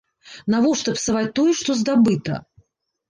Навошта 0.53 0.95
псаваць 0.97 1.31
тое, 1.41 1.51
што 1.63 1.71
здабыта? 1.83 2.41